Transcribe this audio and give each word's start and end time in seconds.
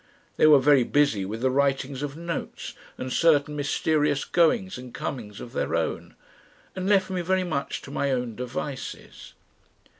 They 0.37 0.47
were 0.47 0.57
very 0.57 0.83
busy 0.83 1.25
with 1.25 1.41
the 1.41 1.51
writings 1.51 2.01
of 2.01 2.17
notes 2.17 2.73
and 2.97 3.13
certain 3.13 3.55
mysterious 3.55 4.25
goings 4.25 4.75
and 4.79 4.91
comings 4.91 5.39
of 5.39 5.53
their 5.53 5.75
own, 5.75 6.15
and 6.75 6.89
left 6.89 7.11
me 7.11 7.21
very 7.21 7.43
much 7.43 7.83
to 7.83 7.91
my 7.91 8.09
own 8.09 8.35
devices. 8.35 9.33